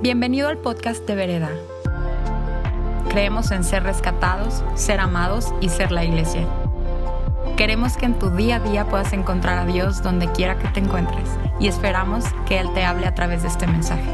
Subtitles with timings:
[0.00, 1.50] Bienvenido al podcast de Vereda.
[3.08, 6.46] Creemos en ser rescatados, ser amados y ser la iglesia.
[7.56, 10.78] Queremos que en tu día a día puedas encontrar a Dios donde quiera que te
[10.78, 14.08] encuentres y esperamos que Él te hable a través de este mensaje.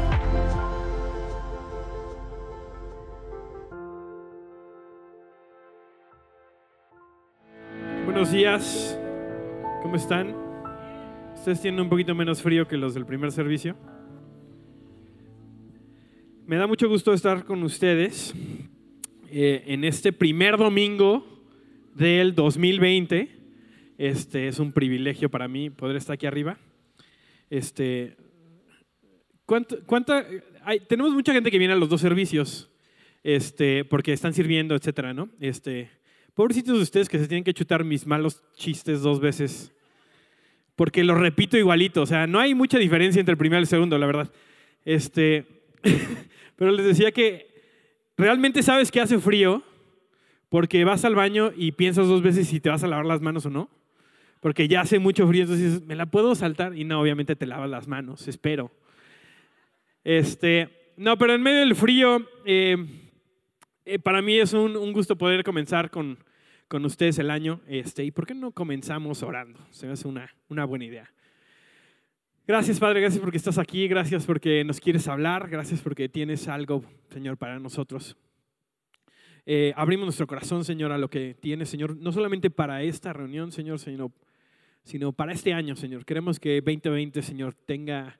[8.05, 8.99] Buenos días,
[9.83, 10.35] ¿cómo están?
[11.35, 13.75] ¿Ustedes tienen un poquito menos frío que los del primer servicio?
[16.47, 18.33] Me da mucho gusto estar con ustedes
[19.31, 21.25] eh, en este primer domingo
[21.95, 23.29] del 2020.
[23.97, 26.57] Este es un privilegio para mí poder estar aquí arriba.
[27.49, 28.15] Este,
[29.45, 30.25] ¿cuánta, cuánta-
[30.63, 32.69] hay- tenemos mucha gente que viene a los dos servicios
[33.23, 35.29] este, porque están sirviendo, etcétera, ¿no?
[35.39, 35.89] Este,
[36.35, 39.71] pobrecitos de ustedes que se tienen que chutar mis malos chistes dos veces
[40.75, 42.01] porque lo repito igualito.
[42.01, 44.31] O sea, no hay mucha diferencia entre el primero y el segundo, la verdad.
[44.83, 45.45] Este,
[46.55, 47.47] pero les decía que
[48.17, 49.63] realmente sabes que hace frío
[50.49, 53.45] porque vas al baño y piensas dos veces si te vas a lavar las manos
[53.45, 53.69] o no.
[54.39, 56.77] Porque ya hace mucho frío, entonces ¿me la puedo saltar?
[56.77, 58.71] Y no, obviamente te lavas las manos, espero.
[60.03, 62.77] Este, no, pero en medio del frío, eh,
[63.85, 66.19] eh, para mí es un, un gusto poder comenzar con,
[66.67, 67.61] con ustedes el año.
[67.67, 69.59] Este, ¿Y por qué no comenzamos orando?
[69.71, 71.11] Se me hace una, una buena idea.
[72.47, 76.83] Gracias, Padre, gracias porque estás aquí, gracias porque nos quieres hablar, gracias porque tienes algo,
[77.09, 78.15] Señor, para nosotros.
[79.47, 83.51] Eh, abrimos nuestro corazón, Señor, a lo que tienes, Señor, no solamente para esta reunión,
[83.51, 84.11] Señor, sino,
[84.83, 86.05] sino para este año, Señor.
[86.05, 88.19] Queremos que 2020, Señor, tenga,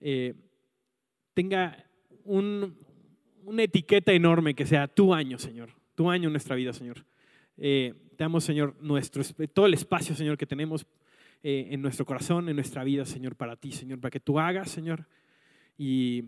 [0.00, 0.34] eh,
[1.34, 1.84] tenga
[2.24, 2.76] un-
[3.44, 7.04] una etiqueta enorme que sea tu año, Señor, tu año en nuestra vida, Señor.
[7.56, 10.84] Eh, te damos, Señor, nuestro, todo el espacio, Señor, que tenemos
[11.42, 14.70] eh, en nuestro corazón, en nuestra vida, Señor, para ti, Señor, para que tú hagas,
[14.70, 15.06] Señor,
[15.76, 16.24] y,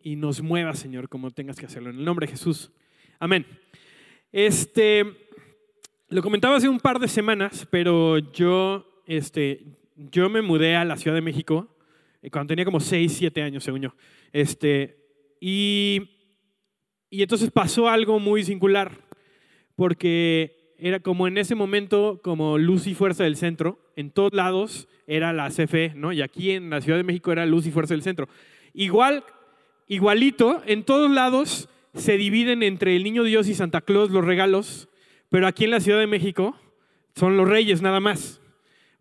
[0.00, 1.90] y nos muevas, Señor, como tengas que hacerlo.
[1.90, 2.70] En el nombre de Jesús.
[3.18, 3.46] Amén.
[4.30, 5.04] Este,
[6.08, 9.64] lo comentaba hace un par de semanas, pero yo, este,
[9.96, 11.74] yo me mudé a la Ciudad de México
[12.22, 13.94] eh, cuando tenía como 6, 7 años, según yo.
[14.32, 15.06] Este,
[15.40, 16.10] y,
[17.10, 19.06] y entonces pasó algo muy singular,
[19.74, 24.86] porque era como en ese momento, como luz y fuerza del centro, en todos lados
[25.08, 26.12] era la CFE, ¿no?
[26.12, 28.28] Y aquí en la Ciudad de México era luz y fuerza del centro.
[28.72, 29.24] Igual,
[29.88, 34.88] igualito, en todos lados se dividen entre el Niño Dios y Santa Claus los regalos,
[35.30, 36.56] pero aquí en la Ciudad de México
[37.16, 38.40] son los reyes nada más.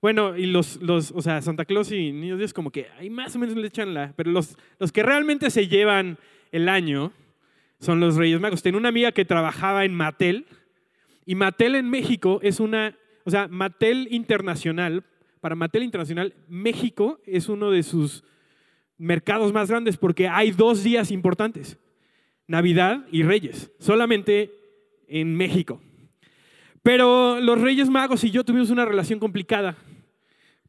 [0.01, 3.35] Bueno, y los, los o sea, Santa Claus y Niño Dios como que ahí más
[3.35, 6.17] o menos le echan la, pero los, los que realmente se llevan
[6.51, 7.13] el año
[7.79, 8.63] son los Reyes Magos.
[8.63, 10.47] Tenía una amiga que trabajaba en Mattel
[11.23, 15.03] y Mattel en México es una, o sea, Mattel Internacional,
[15.41, 18.23] para Mattel Internacional, México es uno de sus
[18.97, 21.77] mercados más grandes porque hay dos días importantes,
[22.47, 24.53] Navidad y Reyes, solamente
[25.09, 25.81] en México.
[26.81, 29.75] Pero los Reyes Magos y yo tuvimos una relación complicada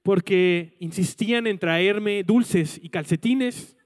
[0.02, 3.76] porque insistían en traerme dulces y calcetines.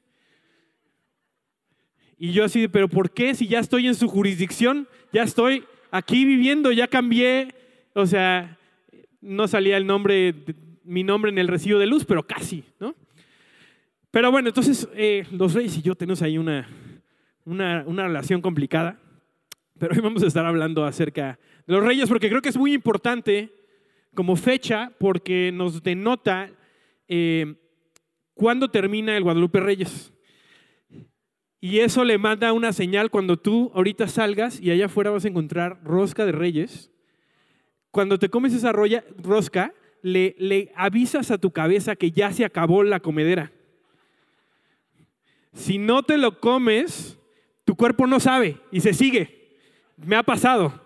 [2.16, 4.88] Y yo así, pero ¿por qué si ya estoy en su jurisdicción?
[5.12, 7.54] Ya estoy aquí viviendo, ya cambié.
[7.92, 8.56] O sea,
[9.22, 10.34] no salía el nombre,
[10.84, 12.94] mi nombre en el recibo de luz, pero casi, ¿no?
[14.10, 16.68] Pero bueno, entonces eh, los Reyes y yo tenemos ahí una,
[17.46, 18.98] una, una relación complicada.
[19.78, 22.72] Pero hoy vamos a estar hablando acerca de los reyes porque creo que es muy
[22.72, 23.52] importante
[24.14, 26.50] como fecha porque nos denota
[27.08, 27.54] eh,
[28.34, 30.12] cuándo termina el Guadalupe Reyes.
[31.60, 35.28] Y eso le manda una señal cuando tú ahorita salgas y allá afuera vas a
[35.28, 36.91] encontrar rosca de reyes.
[37.92, 39.72] Cuando te comes esa roya- rosca,
[40.02, 43.52] le, le avisas a tu cabeza que ya se acabó la comedera.
[45.54, 47.18] Si no te lo comes,
[47.64, 49.58] tu cuerpo no sabe y se sigue.
[49.96, 50.80] Me ha pasado.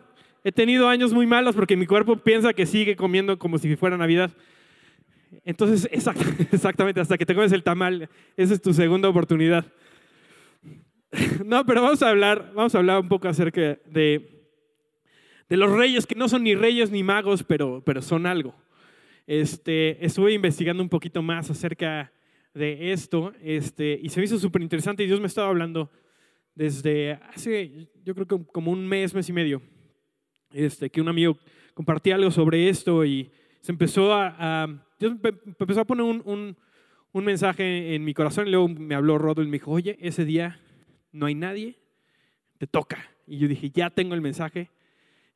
[0.44, 3.96] He tenido años muy malos porque mi cuerpo piensa que sigue comiendo como si fuera
[3.96, 4.30] Navidad.
[5.44, 9.64] Entonces, exact- exactamente, hasta que te comes el tamal, esa es tu segunda oportunidad.
[11.46, 14.35] No, pero vamos a hablar, vamos a hablar un poco acerca de,
[15.48, 18.54] de los reyes, que no son ni reyes ni magos, pero, pero son algo.
[19.26, 22.12] Este, estuve investigando un poquito más acerca
[22.54, 25.90] de esto este, y se me hizo súper interesante y Dios me estaba hablando
[26.54, 29.60] desde hace, yo creo que como un mes, mes y medio,
[30.52, 31.38] este, que un amigo
[31.74, 35.12] compartía algo sobre esto y se empezó a, a- Dios
[35.60, 36.56] empezó a poner un, un-
[37.12, 40.24] un mensaje en mi corazón y luego me habló Rodo y me dijo, oye, ese
[40.24, 40.60] día
[41.12, 41.78] no hay nadie,
[42.58, 43.10] te toca.
[43.26, 44.70] Y yo dije, ya tengo el mensaje.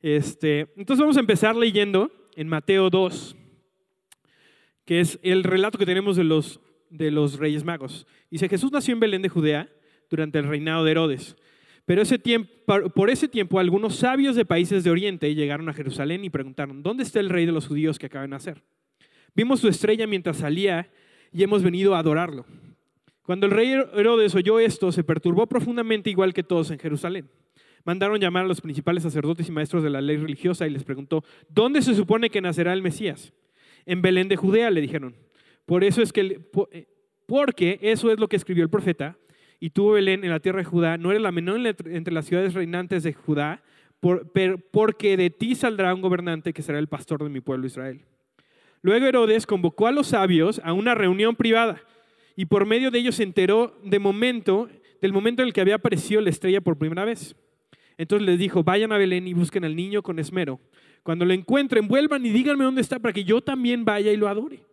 [0.01, 3.35] Este, entonces vamos a empezar leyendo en Mateo 2,
[4.85, 6.59] que es el relato que tenemos de los,
[6.89, 8.07] de los Reyes Magos.
[8.29, 9.69] Dice, Jesús nació en Belén de Judea
[10.09, 11.35] durante el reinado de Herodes.
[11.85, 12.51] Pero ese tiempo,
[12.95, 17.03] por ese tiempo algunos sabios de países de Oriente llegaron a Jerusalén y preguntaron, ¿dónde
[17.03, 18.63] está el rey de los judíos que acaban de nacer?
[19.35, 20.89] Vimos su estrella mientras salía
[21.31, 22.45] y hemos venido a adorarlo.
[23.23, 27.29] Cuando el rey Herodes oyó esto, se perturbó profundamente igual que todos en Jerusalén.
[27.83, 31.23] Mandaron llamar a los principales sacerdotes y maestros de la ley religiosa y les preguntó,
[31.49, 33.33] ¿dónde se supone que nacerá el Mesías?
[33.85, 35.15] En Belén de Judea, le dijeron.
[35.65, 36.41] Por eso es que,
[36.71, 36.87] eh,
[37.25, 39.17] porque eso es lo que escribió el profeta,
[39.59, 42.55] y tú, Belén, en la tierra de Judá, no eres la menor entre las ciudades
[42.55, 43.63] reinantes de Judá,
[44.71, 48.01] porque de ti saldrá un gobernante que será el pastor de mi pueblo Israel.
[48.81, 51.79] Luego Herodes convocó a los sabios a una reunión privada
[52.35, 54.67] y por medio de ellos se enteró momento,
[55.01, 57.35] del momento en el que había aparecido la estrella por primera vez.
[58.01, 60.59] Entonces les dijo, vayan a Belén y busquen al niño con esmero.
[61.03, 64.27] Cuando lo encuentren, vuelvan y díganme dónde está para que yo también vaya y lo
[64.27, 64.65] adore.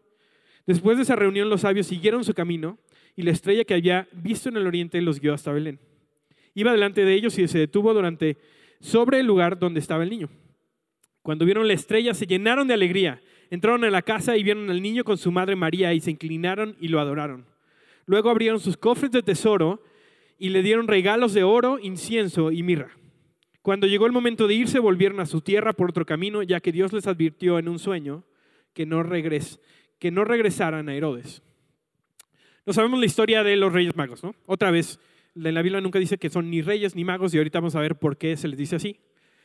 [0.66, 2.78] Después de esa reunión, los sabios siguieron su camino
[3.16, 5.78] y la estrella que había visto en el oriente los guió hasta Belén.
[6.54, 8.38] Iba delante de ellos y se detuvo durante
[8.80, 10.30] sobre el lugar donde estaba el niño.
[11.20, 13.20] Cuando vieron la estrella, se llenaron de alegría.
[13.50, 16.78] Entraron a la casa y vieron al niño con su madre María y se inclinaron
[16.80, 17.44] y lo adoraron.
[18.06, 19.82] Luego abrieron sus cofres de tesoro
[20.38, 22.97] y le dieron regalos de oro, incienso y mirra.
[23.68, 26.72] Cuando llegó el momento de irse, volvieron a su tierra por otro camino, ya que
[26.72, 28.24] Dios les advirtió en un sueño
[28.72, 29.60] que no, regres,
[29.98, 31.42] que no regresaran a Herodes.
[32.64, 34.34] No sabemos la historia de los reyes magos, ¿no?
[34.46, 34.98] Otra vez,
[35.34, 37.80] en la Biblia nunca dice que son ni reyes ni magos y ahorita vamos a
[37.80, 39.00] ver por qué se les dice así.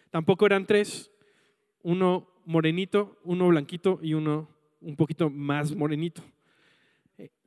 [0.10, 1.12] Tampoco eran tres,
[1.81, 4.48] uno morenito, uno blanquito y uno
[4.80, 6.24] un poquito más morenito.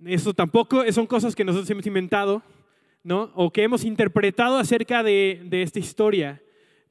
[0.05, 2.43] Eso tampoco son cosas que nosotros hemos inventado,
[3.03, 3.33] ¿no?
[3.35, 6.43] O que hemos interpretado acerca de, de esta historia.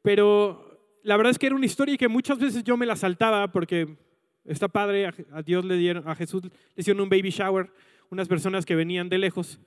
[0.05, 3.51] Pero la verdad es que era una historia que muchas veces yo me la saltaba
[3.51, 3.97] porque
[4.45, 7.71] está padre, a Dios le dieron, a Jesús le hicieron un baby shower
[8.11, 9.59] unas personas que venían de lejos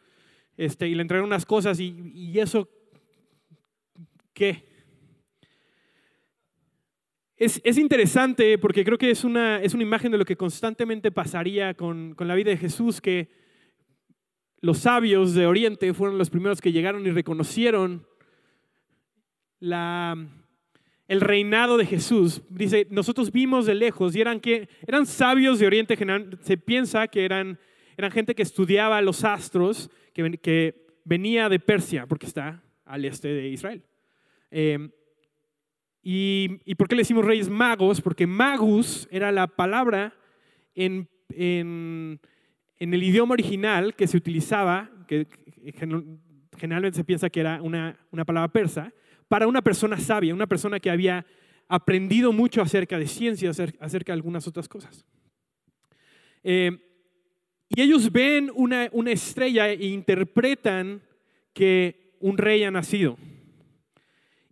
[0.56, 2.68] este, y le entregaron unas cosas y, eso,
[4.32, 4.64] ¿qué?
[7.36, 11.10] Es, es, interesante porque creo que es una, es una imagen de lo que constantemente
[11.10, 13.28] pasaría con, con la vida de Jesús, que
[14.60, 18.06] los sabios de Oriente fueron los primeros que llegaron y reconocieron
[19.60, 22.42] el reinado de Jesús.
[22.48, 25.96] Dice, nosotros vimos de lejos y eran, que, eran sabios de Oriente,
[26.40, 27.58] se piensa que eran
[27.98, 33.48] eran gente que estudiaba los astros, que, venía de Persia, porque está al este de
[33.48, 33.82] Israel.
[34.52, 34.90] Em,
[36.00, 38.00] y, por qué le decimos reyes magos?
[38.00, 40.14] Porque magus era la palabra
[40.76, 45.26] en, el idioma original que se utilizaba, que
[46.56, 48.92] generalmente se piensa que era una, palabra persa,
[49.28, 51.24] para una persona sabia, una persona que había
[51.68, 55.04] aprendido mucho acerca de ciencia, acerca de algunas otras cosas.
[56.42, 56.78] Eh,
[57.68, 61.02] y ellos ven una, una estrella e interpretan
[61.52, 63.18] que un rey ha nacido.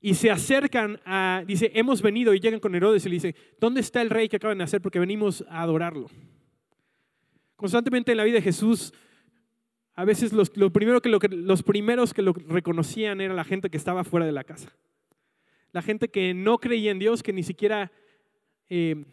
[0.00, 3.81] Y se acercan a, dice, hemos venido y llegan con Herodes y le dicen, ¿dónde
[3.81, 4.82] está el rey que acaba de nacer?
[4.82, 6.08] Porque venimos a adorarlo.
[7.56, 8.93] Constantemente en la vida de Jesús,
[9.96, 14.04] a veces los, lo que los primeros que lo reconocían era la gente que estaba
[14.04, 14.76] fuera de la casa.
[15.72, 17.90] La gente que no creía en Dios, que ni siquiera
[18.69, 19.06] eh,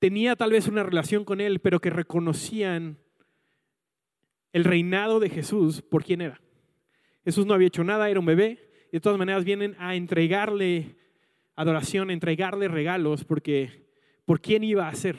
[0.00, 2.98] tenía tal vez una relación con él, pero que reconocían
[4.52, 6.40] el reinado de Jesús por quién era.
[7.24, 10.96] Jesús no había hecho nada, era un bebé, y de todas maneras vienen a entregarle
[11.54, 13.86] adoración, a entregarle regalos, porque
[14.24, 15.16] por quién iba a ser.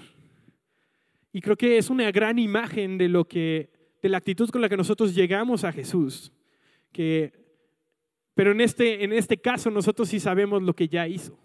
[1.31, 3.72] Y creo que es una gran imagen de lo que,
[4.03, 6.33] de la actitud con la que nosotros llegamos a Jesús.
[6.91, 7.31] Que,
[8.35, 11.39] pero en este, en este caso nosotros sí sabemos lo que ya hizo.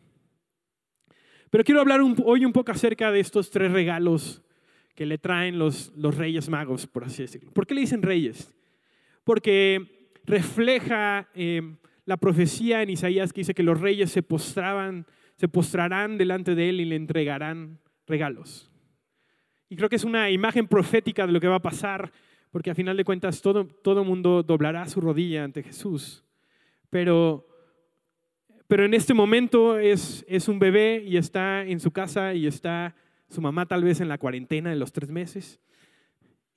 [1.51, 4.43] Pero quiero hablar hoy un poco acerca de estos tres regalos
[4.97, 7.53] que le traen los, los reyes magos, por así decirlo.
[7.53, 8.53] ¿Por qué le dicen reyes?
[9.23, 15.47] Porque refleja eh, la profecía en Isaías que dice que los reyes se postraban, se
[15.47, 18.69] postrarán delante de él y le entregarán regalos.
[19.69, 22.11] Y creo que es una imagen profética de lo que va a pasar,
[22.51, 26.25] porque a final de cuentas todo, todo mundo doblará su rodilla ante Jesús.
[26.91, 27.49] Pero
[28.69, 32.95] pero en este momento es, es un bebé y está en su casa y está
[33.31, 35.59] su mamá tal vez en la cuarentena de los tres meses.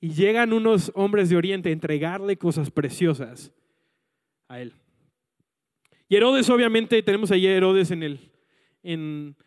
[0.01, 3.53] Y llegan unos hombres de Oriente a entregarle cosas preciosas
[4.49, 4.73] a él.
[6.09, 8.19] Y Herodes, obviamente, tenemos ahí a Herodes en el,
[8.83, 9.37] en,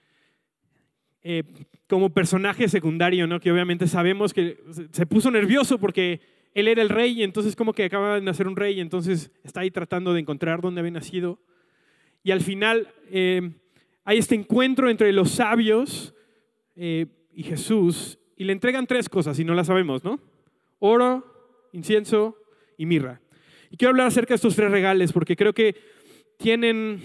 [1.22, 1.42] eh,
[1.86, 3.40] como personaje secundario, ¿no?
[3.40, 4.58] que obviamente sabemos que
[4.90, 6.22] se puso nervioso porque
[6.54, 9.32] él era el rey y entonces como que acaba de nacer un rey y entonces
[9.42, 11.40] está ahí tratando de encontrar dónde había nacido.
[12.23, 13.50] Y al final eh,
[14.04, 16.14] hay este encuentro entre los sabios
[16.76, 20.20] eh, y Jesús y le entregan tres cosas y no las sabemos, ¿no?
[20.78, 22.37] Oro, incienso
[22.78, 23.20] y mirra.
[23.70, 25.75] Y quiero hablar acerca de estos tres regales porque creo que
[26.38, 27.00] tienen,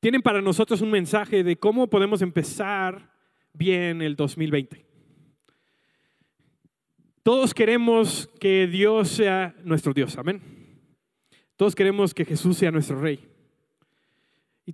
[0.00, 3.10] tienen para nosotros un mensaje de cómo podemos empezar
[3.54, 4.91] bien el 2020.
[7.22, 10.42] Todos queremos que Dios sea nuestro Dios, amén.
[11.54, 13.28] Todos queremos que Jesús sea nuestro Rey.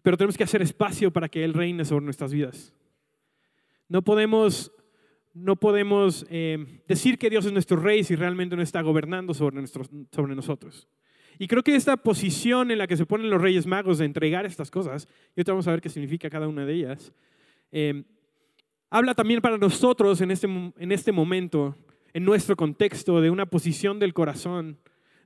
[0.02, 2.74] Pero tenemos que hacer espacio para que Él reine sobre nuestras vidas.
[3.86, 4.72] No podemos,
[5.34, 9.66] no podemos eh, decir que Dios es nuestro Rey si realmente no está gobernando sobre,
[9.66, 10.88] sobre nosotros.
[11.38, 14.46] Y creo que esta posición en la que se ponen los Reyes Magos de entregar
[14.46, 17.12] estas cosas, y ahorita vamos a ver qué significa cada una de ellas,
[17.72, 18.04] eh,
[18.88, 21.76] habla también para nosotros en este, en este momento,
[22.12, 24.78] en nuestro contexto, de una posición del corazón,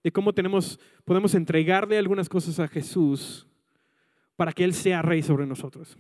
[0.03, 3.47] de cómo tenemos, podemos entregarle algunas cosas a Jesús
[4.37, 5.97] para que Él sea rey sobre nosotros.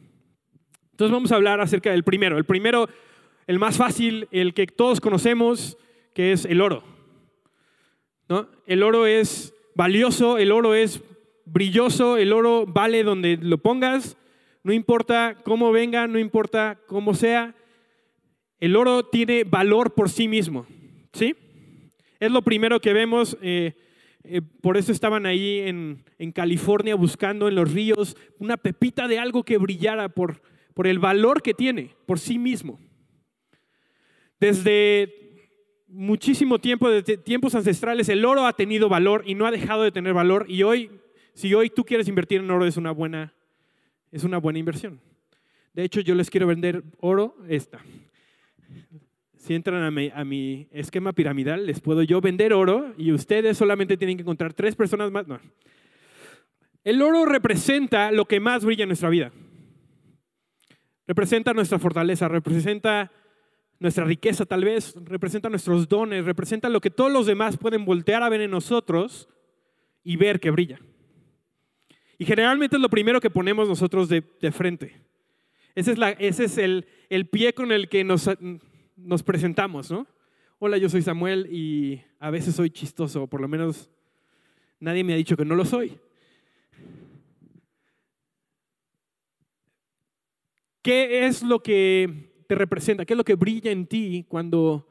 [0.90, 2.38] Entonces vamos a hablar acerca del primero.
[2.38, 2.88] El primero,
[3.46, 5.78] el más fácil, el que todos conocemos,
[6.14, 6.82] que es el oro.
[8.28, 8.48] ¿No?
[8.66, 11.02] El oro es valioso, el oro es
[11.44, 14.16] brilloso, el oro vale donde lo pongas,
[14.62, 17.54] no importa cómo venga, no importa cómo sea,
[18.62, 20.66] el oro tiene valor por sí mismo.
[21.12, 21.34] ¿Sí?
[22.20, 23.36] Es lo primero que vemos.
[23.42, 23.72] Eh,
[24.22, 29.42] eh, por eso estaban ahí en, California buscando en los ríos una pepita de algo
[29.42, 30.40] que brillara por,
[30.84, 32.78] el valor que tiene por sí mismo.
[34.38, 35.12] Desde
[35.88, 39.90] muchísimo tiempo, desde tiempos ancestrales, el oro ha tenido valor y no ha dejado de
[39.90, 40.46] tener valor.
[40.48, 40.88] Y hoy,
[41.34, 43.34] si hoy tú quieres invertir en oro, es una buena,
[44.12, 45.00] es una buena inversión.
[45.74, 47.80] De hecho, yo les quiero vender oro, esta
[49.36, 54.16] si entran a mi, esquema piramidal, les puedo yo vender oro y ustedes solamente tienen
[54.16, 55.26] que encontrar tres personas más.
[56.84, 59.32] El oro representa lo que más brilla en nuestra vida.
[61.06, 63.10] Representa nuestra fortaleza, representa
[63.78, 68.22] nuestra riqueza tal vez, representa nuestros dones, representa lo que todos los demás pueden voltear
[68.22, 69.28] a ver en nosotros
[70.04, 70.78] y ver que brilla.
[72.16, 74.94] Y generalmente es lo primero que ponemos nosotros de, frente.
[75.74, 75.92] Ese
[76.44, 80.06] es, el, pie con el que nos presentamos, ¿no?
[80.58, 83.90] Hola, yo soy Samuel y a veces soy chistoso, por lo menos
[84.78, 85.98] nadie me ha dicho que no lo soy.
[90.82, 93.04] ¿Qué es lo que te representa?
[93.04, 94.86] ¿Qué es lo que brilla en ti cuando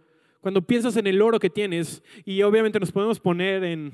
[0.68, 2.02] piensas en el oro que tienes?
[2.26, 3.94] Y obviamente nos podemos poner en,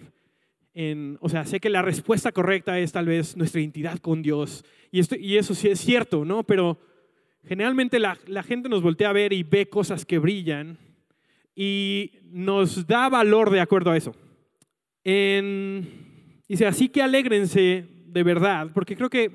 [0.77, 4.63] en, o sea, sé que la respuesta correcta es tal vez nuestra identidad con Dios.
[4.91, 6.43] Y, esto, y eso sí es cierto, ¿no?
[6.43, 6.79] Pero
[7.47, 10.77] Generalmente la, gente nos voltea a ver y ve cosas que brillan
[11.55, 14.13] y nos da valor de acuerdo a eso.
[15.03, 19.31] dice, así que alégrense de verdad, porque creo que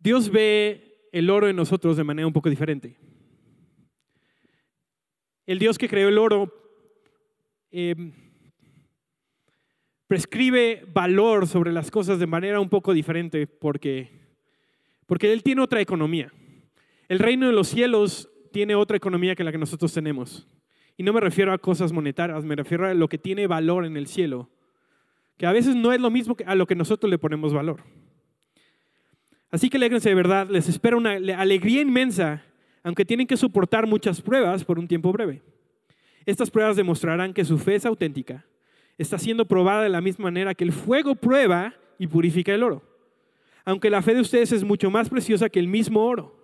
[0.00, 2.96] Dios ve el oro en nosotros de manera un poco diferente.
[5.46, 6.52] El Dios que creó el oro
[7.70, 8.12] em,
[10.08, 14.18] prescribe valor sobre las cosas de manera un poco diferente porque
[15.08, 16.30] porque Él tiene otra economía.
[17.08, 20.46] El reino de los cielos tiene otra economía que la que nosotros tenemos.
[20.98, 23.96] Y no me refiero a cosas monetarias, me refiero a lo que tiene valor en
[23.96, 24.50] el cielo,
[25.38, 27.84] que a veces no es lo mismo a lo que nosotros le ponemos valor.
[29.50, 32.44] Así que alegrense de verdad, les espera una alegría inmensa,
[32.82, 35.40] aunque tienen que soportar muchas pruebas por un tiempo breve.
[36.26, 38.44] Estas pruebas demostrarán que su fe es auténtica,
[38.98, 42.82] está siendo probada de la misma manera que el fuego prueba y purifica el oro
[43.68, 46.34] aunque la fe de ustedes es mucho más preciosa que el mismo oro.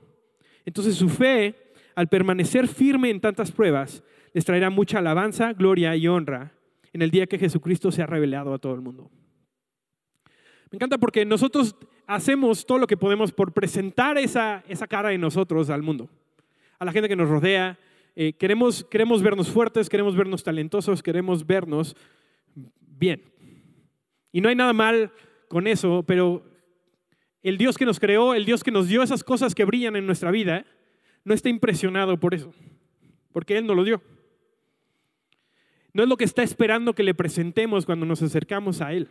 [0.67, 1.55] Entonces su fe,
[1.95, 6.53] al permanecer firme en tantas pruebas, les traerá mucha alabanza, gloria y honra
[6.93, 9.11] en el día que Jesucristo se ha revelado a todo el mundo.
[10.71, 11.75] Me encanta porque nosotros
[12.07, 16.11] hacemos todo lo que podemos por presentar esa, esa cara de nosotros al mundo,
[16.79, 17.79] a la gente que nos rodea.
[18.17, 21.97] Eh, queremos, queremos vernos fuertes, queremos vernos talentosos, queremos vernos
[22.99, 23.23] bien.
[24.33, 25.13] Y no hay nada mal
[25.49, 26.45] con eso, pero
[27.43, 30.07] el Dios que nos creó, el Dios que nos dio esas cosas que brillan en
[30.07, 30.65] nuestra vida,
[31.25, 32.53] no está impresionado por eso,
[33.33, 34.03] porque Él nos lo dio.
[35.93, 39.09] No es lo que está esperando que le presentemos cuando nos acercamos a Él.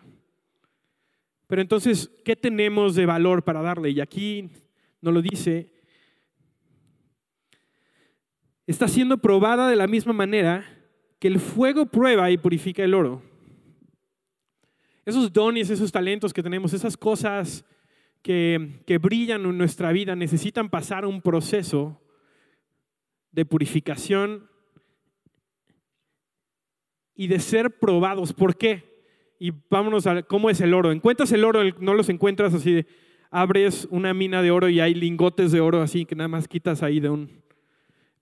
[1.48, 3.92] Pero entonces, ¿qué tenemos de valor para darle?
[3.92, 4.50] Y aquí
[5.00, 5.70] nos lo dice,
[8.68, 10.66] está siendo probada de la misma manera
[11.20, 13.22] que el fuego prueba y purifica el oro.
[15.06, 17.66] Esos dones, esos talentos que tenemos, esas cosas
[18.22, 22.02] que, brillan en nuestra vida necesitan pasar un proceso
[23.32, 24.50] de purificación
[27.16, 28.32] y de ser probados.
[28.32, 28.92] ¿Por qué?
[29.40, 30.92] Y vámonos a cómo es el oro.
[30.92, 32.86] Encuentras el oro, no los encuentras así,
[33.30, 36.82] abres una mina de oro y hay lingotes de oro así que nada más quitas
[36.82, 37.44] ahí de un...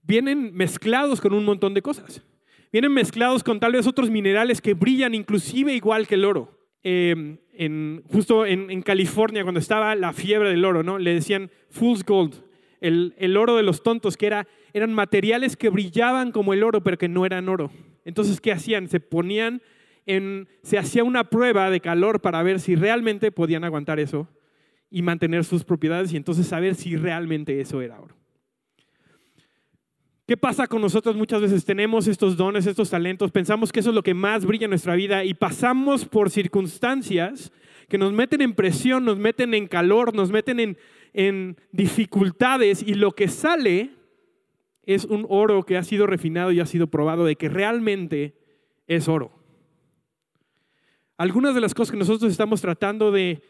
[0.02, 2.24] Vienen mezclados con un montón de cosas.
[2.72, 6.61] Vienen mezclados con tal vez otros minerales que brillan inclusive igual que el oro.
[6.84, 10.98] Eh, en, justo en, California, cuando estaba la fiebre del oro, ¿no?
[10.98, 12.44] le decían fool's gold,
[12.80, 16.82] el, el oro de los tontos, que era, eran materiales que brillaban como el oro,
[16.82, 17.72] pero que no eran oro.
[18.06, 18.88] Entonces, ¿qué hacían?
[18.88, 19.62] Se ponían
[20.06, 24.28] en, se hacía una prueba de calor para ver si realmente podían aguantar eso
[24.90, 28.21] y mantener sus propiedades y entonces saber si realmente eso era oro.
[30.32, 31.66] ¿Qué pasa con nosotros muchas veces?
[31.66, 34.96] Tenemos estos dones, estos talentos, pensamos que eso es lo que más brilla en nuestra
[34.96, 37.52] vida y pasamos por circunstancias
[37.90, 40.78] que nos meten en presión, nos meten en calor, nos meten
[41.12, 43.90] en, dificultades y lo que sale
[44.86, 48.34] es un oro que ha sido refinado y ha sido probado de que realmente
[48.88, 49.34] es oro.
[51.18, 53.42] Algunas de las cosas que nosotros estamos tratando de,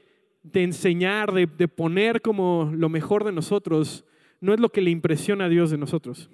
[0.51, 4.03] enseñar, de poner como lo mejor de nosotros,
[4.39, 6.27] no es lo que le impresiona a Dios de nosotros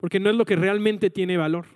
[0.00, 1.66] porque no es lo que realmente tiene valor.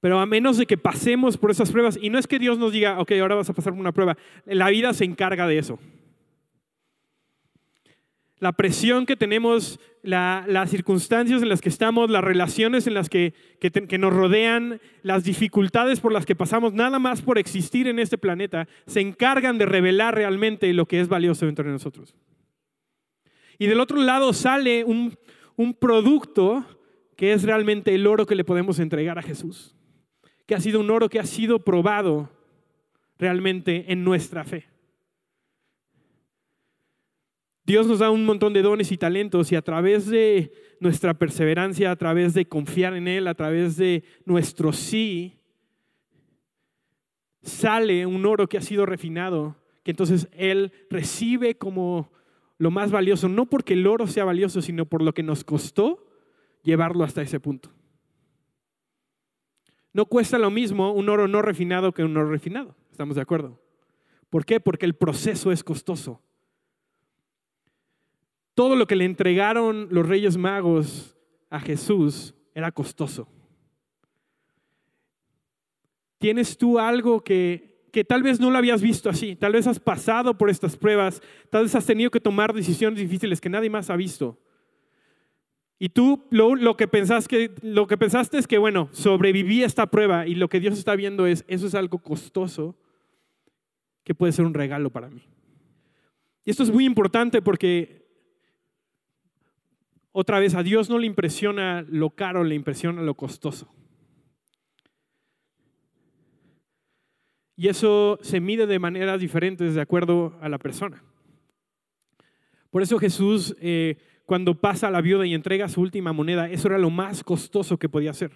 [0.00, 2.72] Pero a menos de que pasemos por esas pruebas, y no es que Dios nos
[2.72, 5.78] diga, ok, ahora vas a pasar por una prueba, la vida se encarga de eso.
[8.40, 13.32] La presión que tenemos, las circunstancias en las que estamos, las relaciones en las que,
[13.60, 18.18] que nos rodean, las dificultades por las que pasamos, nada más por existir en este
[18.18, 22.16] planeta, se encargan de revelar realmente lo que es valioso dentro de nosotros.
[23.60, 25.16] Y del otro lado sale un,
[25.54, 26.66] un producto
[27.16, 29.74] que es realmente el oro que le podemos entregar a Jesús,
[30.46, 32.30] que ha sido un oro que ha sido probado
[33.18, 34.66] realmente en nuestra fe.
[37.64, 41.92] Dios nos da un montón de dones y talentos y a través de nuestra perseverancia,
[41.92, 45.38] a través de confiar en Él, a través de nuestro sí,
[47.42, 52.12] sale un oro que ha sido refinado, que entonces Él recibe como
[52.58, 56.11] lo más valioso, no porque el oro sea valioso, sino por lo que nos costó
[56.62, 57.70] llevarlo hasta ese punto.
[59.92, 62.74] No cuesta lo mismo un oro no refinado que un oro refinado.
[62.90, 63.60] ¿Estamos de acuerdo?
[64.30, 64.60] ¿Por qué?
[64.60, 66.22] Porque el proceso es costoso.
[68.54, 71.16] Todo lo que le entregaron los reyes magos
[71.50, 73.28] a Jesús era costoso.
[76.18, 79.36] ¿Tienes tú algo que, que tal vez no lo habías visto así?
[79.36, 83.40] Tal vez has pasado por estas pruebas, tal vez has tenido que tomar decisiones difíciles
[83.40, 84.38] que nadie más ha visto.
[85.82, 90.28] Y tú lo, que pensaste, lo que pensaste es que, bueno, sobreviví a esta prueba
[90.28, 92.76] y lo que Dios está viendo es, eso es algo costoso
[94.04, 95.24] que puede ser un regalo para mí.
[96.44, 98.06] Y esto es muy importante porque,
[100.12, 103.68] otra vez, a Dios no le impresiona lo caro, le impresiona lo costoso.
[107.56, 111.02] Y eso se mide de maneras diferentes de acuerdo a la persona.
[112.70, 113.56] Por eso Jesús...
[113.60, 117.78] Eh, cuando pasa la viuda y entrega su última moneda, eso era lo más costoso
[117.78, 118.32] que podía hacer,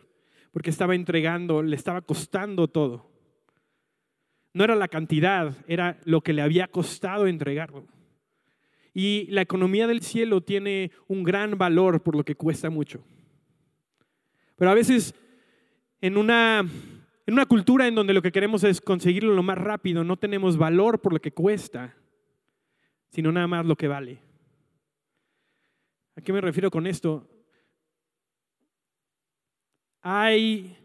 [0.53, 3.11] porque estaba entregando, le estaba costando todo.
[4.53, 7.87] No era la cantidad, era lo que le había costado entregarlo.
[8.95, 13.05] Y la economía del cielo tiene un gran valor por lo que cuesta mucho.
[14.57, 15.15] Pero a veces
[16.01, 16.61] en una,
[17.27, 20.57] en una cultura en donde lo que queremos es conseguirlo lo más rápido, no tenemos
[20.57, 21.95] valor por lo que cuesta,
[23.11, 24.26] sino nada más lo que vale.
[26.17, 27.29] ¿A qué me refiero con esto?
[30.01, 30.77] Hay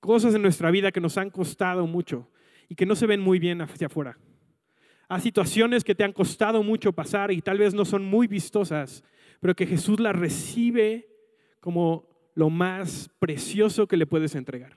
[0.00, 2.28] cosas en nuestra vida que nos han costado mucho
[2.68, 4.18] y que no se ven muy bien hacia afuera.
[5.08, 9.04] Hay situaciones que te han costado mucho pasar y tal vez no son muy vistosas,
[9.40, 11.08] pero que Jesús las recibe
[11.60, 14.76] como lo más precioso que le puedes entregar.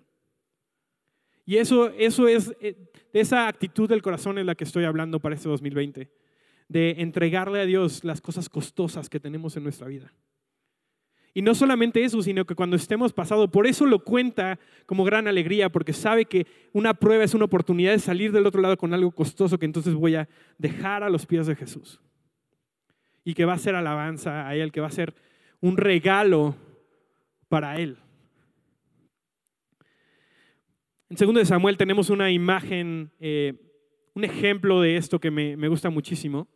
[1.45, 5.33] Y eso, eso es, eh, esa actitud del corazón en la que estoy hablando para
[5.33, 6.11] este 2020
[6.69, 10.13] de entregarle a Dios las cosas costosas que tenemos en nuestra vida.
[11.33, 15.27] Y no solamente eso, sino que cuando estemos pasado, por eso lo cuenta como gran
[15.27, 18.93] alegría, porque sabe que una prueba es una oportunidad de salir del otro lado con
[18.93, 20.27] algo costoso que entonces voy a
[20.57, 22.01] dejar a los pies de Jesús.
[23.23, 25.13] Y que va a ser alabanza a Él, que va a ser
[25.59, 26.55] un regalo
[27.47, 27.97] para Él.
[31.09, 33.53] En 2 Samuel tenemos una imagen, eh,
[34.13, 36.47] un ejemplo de esto que me gusta muchísimo.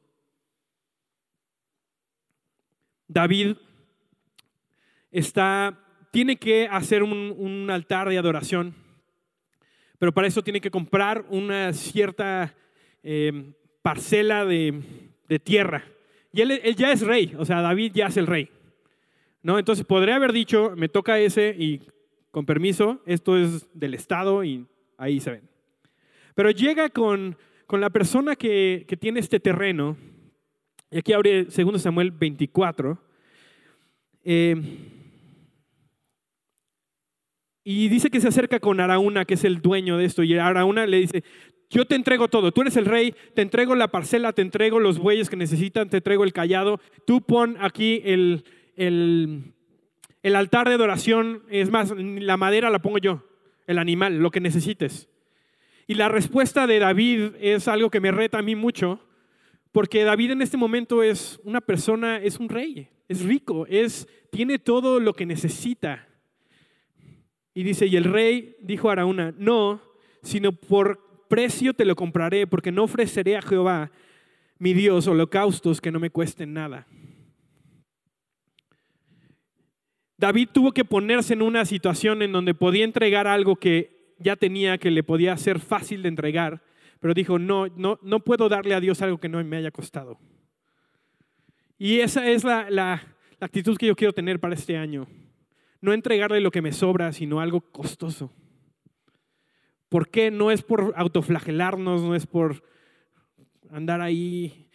[3.14, 3.58] David
[5.12, 5.80] está,
[6.12, 8.74] tiene que hacer un, altar de adoración,
[10.00, 12.56] pero para eso tiene que comprar una cierta
[13.04, 14.82] em, parcela de,
[15.44, 15.84] tierra.
[16.32, 18.50] Y él, ya es rey, o sea, David ya es el rey.
[19.44, 19.60] ¿no?
[19.60, 21.82] Entonces podría haber dicho, me toca ese y
[22.32, 24.66] con permiso, esto es del Estado y
[24.98, 25.50] ahí se ven.
[26.34, 27.38] Pero llega con,
[27.70, 29.98] la persona que, que tiene este terreno
[30.94, 32.98] y aquí abre 2 Samuel 24.
[34.24, 34.56] Eh,
[37.64, 40.86] Y dice que se acerca con Araúna, que es el dueño de esto, y Araúna
[40.86, 41.24] le dice,
[41.70, 45.00] yo te entrego todo, tú eres el rey, te entrego la parcela, te entrego los
[45.00, 48.44] bueyes que necesitan, te entrego el callado, tú pon aquí el,
[48.76, 49.54] el,
[50.24, 53.24] el altar de adoración, es más, la madera la pongo yo,
[53.66, 55.08] el animal, lo que necesites.
[55.88, 59.00] Y la respuesta de David es algo que me reta a mí mucho,
[59.74, 64.60] porque David en este momento es una persona, es un rey, es rico, es, tiene
[64.60, 66.08] todo lo que necesita.
[67.56, 69.82] Y dice, y el rey dijo a Araúna, no,
[70.22, 73.92] sino por precio te lo compraré, porque no ofreceré a Jehová,
[74.60, 76.88] mi Dios, holocaustos que no me cuesten nada.
[80.18, 84.78] David tuvo que ponerse en una situación en donde podía entregar algo que ya tenía,
[84.78, 86.62] que le podía ser fácil de entregar,
[87.04, 90.18] pero dijo, no, no, no puedo darle a Dios algo que no me haya costado.
[91.78, 93.04] Y esa es la, la
[93.42, 95.06] actitud que yo quiero tener para este año
[95.82, 98.32] no entregarle lo que me sobra, sino algo costoso.
[99.90, 100.32] ¿Por qué?
[100.32, 102.64] No es por autoflagelarnos, no es por
[103.70, 104.70] andar ahí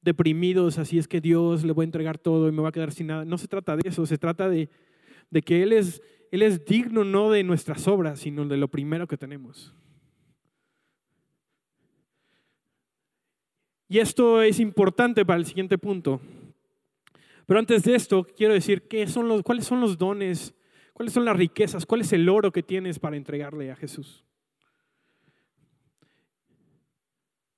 [0.00, 2.90] deprimidos, así es que Dios le voy a entregar todo y me va a quedar
[2.90, 3.24] sin nada.
[3.24, 4.68] No se trata de eso, se trata de,
[5.30, 6.02] de que Él es,
[6.32, 9.72] Él es digno no de nuestras obras, sino de lo primero que tenemos.
[13.92, 16.18] Y esto es importante para el siguiente punto.
[17.44, 20.54] Pero antes de esto, quiero decir, ¿qué son los, ¿cuáles son los dones?
[20.94, 21.84] ¿Cuáles son las riquezas?
[21.84, 24.24] ¿Cuál es el oro que tienes para entregarle a Jesús?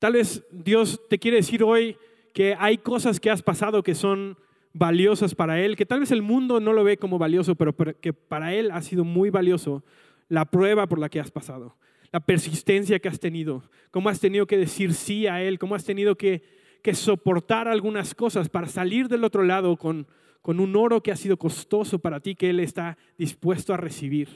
[0.00, 1.96] Tal vez Dios te quiere decir hoy
[2.32, 4.36] que hay cosas que has pasado que son
[4.72, 8.12] valiosas para Él, que tal vez el mundo no lo ve como valioso, pero que
[8.12, 9.84] para Él ha sido muy valioso
[10.28, 11.76] la prueba por la que has pasado,
[12.14, 15.84] la persistencia que has tenido, cómo has tenido que decir sí a Él, cómo has
[15.84, 16.42] tenido que
[16.84, 20.06] que soportar algunas cosas para salir del otro lado con,
[20.42, 24.28] con un oro que ha sido costoso para ti, que Él está dispuesto a recibir,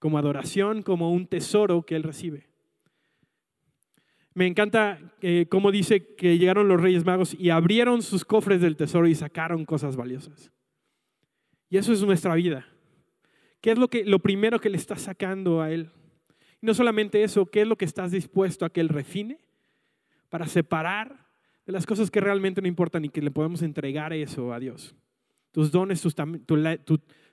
[0.00, 2.48] como adoración, como un tesoro que Él recibe.
[4.34, 8.76] Me encanta eh, cómo dice que llegaron los Reyes Magos y abrieron sus cofres del
[8.76, 10.50] tesoro y sacaron cosas valiosas.
[11.68, 12.66] Y eso es nuestra vida.
[13.60, 15.92] ¿Qué es lo, que, lo primero que le estás sacando a Él?
[16.60, 19.38] No solamente eso, ¿qué es lo que estás dispuesto a que Él refine?
[20.30, 21.26] para separar
[21.66, 24.94] de las cosas que realmente no importan y que le podemos entregar eso a Dios.
[25.52, 26.14] Tus dones, tus,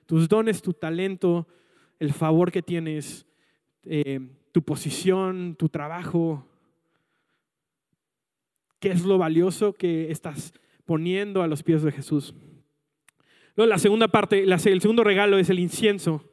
[0.04, 1.46] tus dones, tu talento,
[1.98, 3.26] el favor que tienes,
[3.84, 4.20] eh,
[4.52, 6.44] tu posición, tu trabajo.
[8.80, 10.52] ¿Qué es lo valioso que estás
[10.84, 12.34] poniendo a los pies de Jesús?
[13.54, 16.24] Luego, la segunda parte, el segundo regalo es el incienso.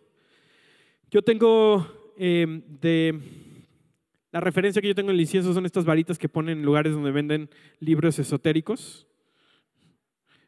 [1.12, 3.19] Yo tengo eh, de
[4.32, 6.93] la referencia que yo tengo en el incienso son estas varitas que ponen en lugares
[6.93, 7.49] donde venden
[7.80, 9.08] libros esotéricos.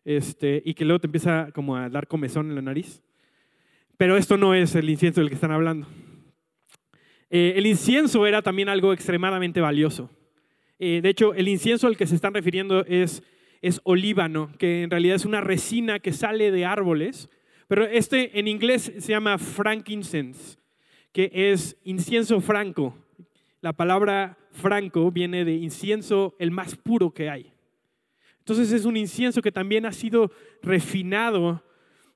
[0.04, 3.04] Este, y que luego te empieza como a dar comezón en la nariz.
[3.98, 5.88] Pero esto no es el incienso del que están hablando.
[7.30, 10.10] Eh, el incienso era también algo extremadamente valioso.
[10.80, 13.24] Eh, de hecho, el incienso al que se están refiriendo es,
[13.62, 17.30] es olíbano, que en realidad es una resina que sale de árboles.
[17.68, 20.58] Pero este en inglés se llama frankincense,
[21.18, 22.96] que es incienso franco.
[23.62, 27.52] La palabra franco viene de incienso, el más puro que hay.
[28.38, 31.64] Entonces es un incienso que también ha sido refinado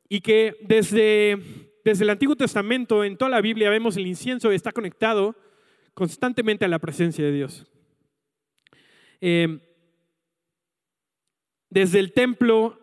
[0.07, 1.39] y que desde,
[1.83, 5.35] desde el Antiguo Testamento, en toda la Biblia, vemos el incienso está conectado
[5.95, 7.65] constantemente a la presencia de Dios.
[9.19, 9.61] Eh,
[11.71, 12.79] desde el templo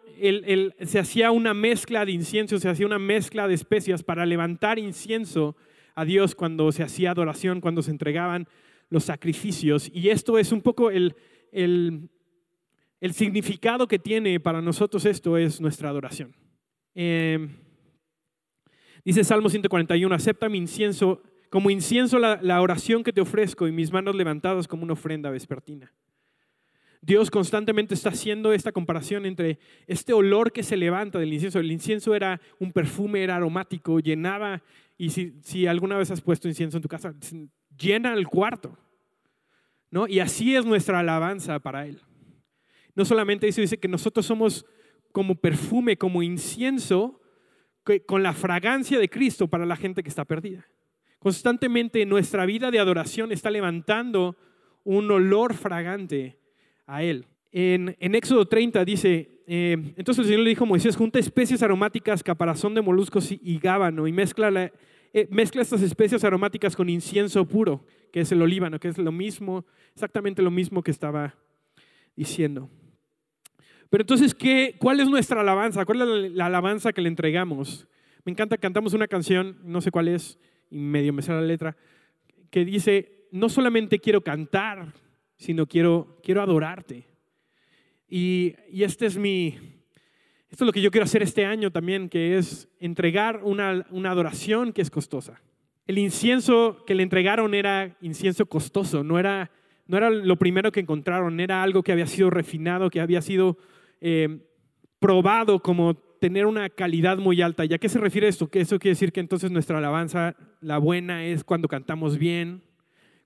[0.82, 5.54] se hacía una mezcla de incienso, se hacía una mezcla de especias para levantar incienso
[5.98, 8.46] a Dios cuando se hacía adoración, cuando se entregaban
[8.88, 9.90] los sacrificios.
[9.92, 11.16] Y esto es un poco el,
[11.50, 12.08] el,
[13.12, 16.36] significado que tiene para nosotros esto es nuestra adoración.
[16.94, 17.50] Em,
[19.04, 23.72] dice Salmo 141, acepta mi incienso, como incienso la, la oración que te ofrezco y
[23.72, 25.92] mis manos levantadas como una ofrenda vespertina.
[27.00, 31.60] Dios constantemente está haciendo esta comparación entre este olor que se levanta del incienso.
[31.60, 34.62] El incienso era un perfume, era aromático, llenaba,
[34.96, 37.14] y si, alguna vez has puesto incienso en tu casa,
[37.78, 38.76] llena el cuarto.
[39.90, 40.08] ¿no?
[40.08, 42.00] Y así es nuestra alabanza para Él.
[42.94, 44.66] No solamente eso, dice que nosotros somos
[45.12, 47.20] como perfume, como incienso,
[48.06, 50.66] con la fragancia de Cristo para la gente que está perdida.
[51.20, 54.36] Constantemente nuestra vida de adoración está levantando
[54.84, 56.38] un olor fragante
[56.88, 57.26] a Él.
[57.52, 62.22] En, Éxodo 30 dice, eh, entonces el Señor le dijo a Moisés, junta especies aromáticas,
[62.22, 64.72] caparazón de moluscos y, gábano, y mezcla,
[65.12, 69.12] eh, mezcla estas especies aromáticas con incienso puro, que es el olíbano, que es lo
[69.12, 71.36] mismo, exactamente lo mismo que estaba
[72.16, 72.68] diciendo.
[73.90, 75.84] Pero entonces, ¿qué, ¿cuál es nuestra alabanza?
[75.84, 77.86] ¿Cuál es la, alabanza que le entregamos?
[78.24, 80.38] Me encanta, cantamos una canción, no sé cuál es,
[80.70, 81.76] y medio me sale la letra,
[82.50, 84.92] que dice, no solamente quiero cantar,
[85.38, 87.06] sino quiero, quiero adorarte.
[88.08, 89.56] Y, y este es mi,
[90.50, 94.10] esto es lo que yo quiero hacer este año también, que es entregar una, una
[94.10, 95.40] adoración que es costosa.
[95.86, 99.50] El incienso que le entregaron era incienso costoso, no era,
[99.86, 103.58] no era lo primero que encontraron, era algo que había sido refinado, que había sido
[104.00, 104.40] eh,
[104.98, 107.64] probado como tener una calidad muy alta.
[107.64, 108.48] ¿Y a qué se refiere esto?
[108.48, 112.62] Que eso quiere decir que entonces nuestra alabanza, la buena, es cuando cantamos bien,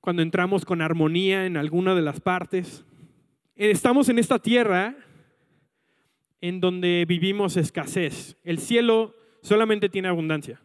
[0.03, 2.85] cuando entramos con armonía en alguna de las partes.
[3.55, 4.97] Estamos en esta tierra
[6.41, 8.37] en donde vivimos escasez.
[8.43, 10.61] El cielo solamente tiene abundancia.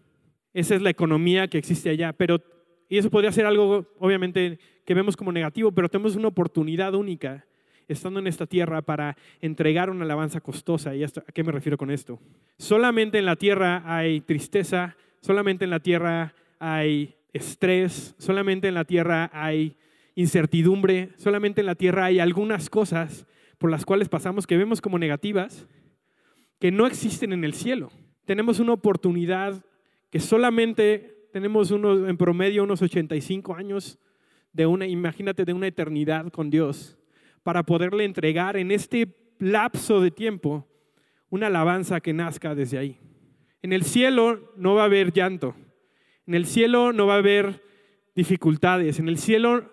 [0.56, 2.14] Esa es la economía que existe allá.
[2.14, 2.42] Pero,
[2.90, 7.46] y eso podría ser algo, obviamente, que vemos como negativo, pero tenemos una oportunidad única
[7.88, 10.96] estando en esta tierra para entregar una alabanza costosa.
[10.96, 12.20] ¿Y a qué me refiero con esto?
[12.58, 18.86] Solamente en la tierra hay tristeza, solamente en la tierra hay estrés, solamente en la
[18.86, 19.78] tierra hay
[20.16, 23.26] incertidumbre, solamente en la tierra hay algunas cosas
[23.58, 25.68] por las cuales pasamos que vemos como negativas,
[26.60, 27.92] que no existen en el cielo.
[28.26, 29.64] Tenemos una oportunidad
[30.10, 34.00] que solamente tenemos unos, en promedio unos 85 años
[34.54, 36.98] de una, imagínate, de una eternidad con Dios,
[37.44, 40.68] para poderle entregar en este lapso de tiempo
[41.30, 43.00] una alabanza que nazca desde ahí.
[43.62, 45.56] En el cielo no va a haber llanto,
[46.28, 47.64] en el cielo no va a haber
[48.16, 49.72] dificultades, en el cielo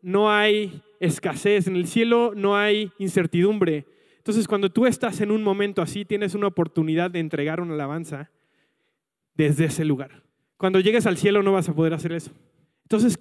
[0.00, 3.86] no hay escasez, en el cielo no hay incertidumbre.
[4.16, 8.30] Entonces, cuando tú estás en un momento así, tienes una oportunidad de entregar una alabanza
[9.34, 10.22] desde ese lugar.
[10.56, 12.32] Cuando llegues al cielo no vas a poder hacer eso.
[12.84, 13.18] Entonces,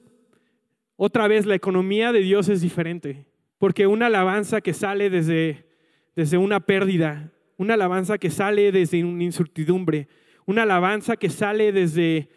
[0.95, 3.25] otra vez, la economía de Dios es diferente,
[3.57, 5.67] porque una alabanza que sale desde,
[6.15, 10.07] desde una pérdida, una alabanza que sale desde una incertidumbre,
[10.45, 12.29] una alabanza que sale desde,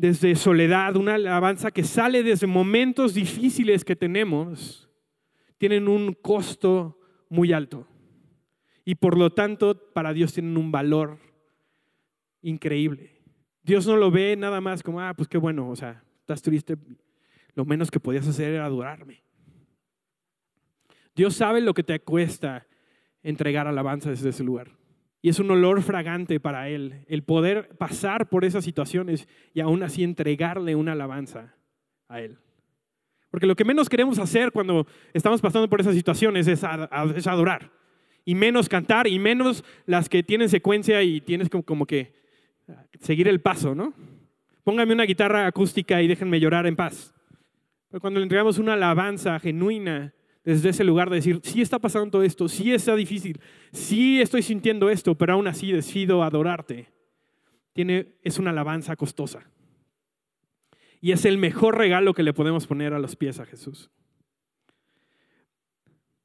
[0.00, 4.88] desde soledad, una alabanza que sale desde momentos difíciles que tenemos,
[5.58, 7.86] tienen un costo muy alto.
[8.82, 11.18] Y por lo tanto, para Dios tienen un valor
[12.40, 13.20] increíble.
[13.62, 16.78] Dios no lo ve nada más como, ah, pues qué bueno, o sea, estás triste,
[17.54, 19.22] lo menos que podías hacer era adorarme.
[21.14, 22.66] Dios sabe lo que te cuesta
[23.22, 24.79] entregar alabanza desde ese lugar.
[25.22, 29.82] Y es un olor fragante para Él, el poder pasar por esas situaciones y aún
[29.82, 31.54] así entregarle una alabanza
[32.08, 32.38] a Él.
[33.30, 37.70] Porque lo que menos queremos hacer cuando estamos pasando por esas situaciones es, adorar.
[38.24, 42.12] Y menos cantar, y menos las que tienen secuencia y tienes como, que
[43.00, 43.94] seguir el paso, ¿no?
[44.64, 47.14] Póngame una guitarra acústica y déjenme llorar en paz.
[47.88, 50.12] Pero cuando le entregamos una alabanza genuina
[50.44, 53.40] desde ese lugar de decir, sí está pasando esto, sí está difícil,
[53.72, 56.88] sí estoy sintiendo esto, pero aún así decido adorarte.
[57.72, 59.48] Tiene, es una alabanza costosa.
[61.00, 63.90] Y es el mejor regalo que le podemos poner a los pies a Jesús.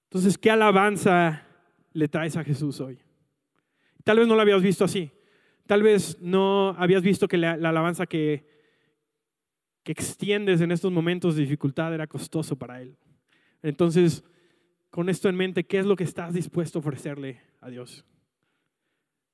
[0.06, 1.46] Entonces, ¿qué alabanza
[1.94, 3.00] le traes a Jesús hoy?
[4.04, 5.12] Tal vez no lo habías visto así.
[5.66, 8.46] Tal vez no habías visto que la, alabanza que,
[9.84, 12.98] que extiendes en estos momentos de dificultad era costoso para Él.
[13.66, 14.24] Entonces,
[14.92, 18.06] con esto en mente, ¿qué es lo que estás dispuesto a ofrecerle a Dios?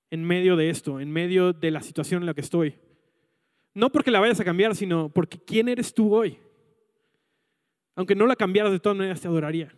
[0.09, 2.75] En medio de esto, en medio de la situación en la que estoy.
[3.73, 6.37] No porque la vayas a cambiar, sino porque ¿quién eres tú hoy?
[7.93, 9.75] Aunque no la cambiaras de todas maneras, te adoraría.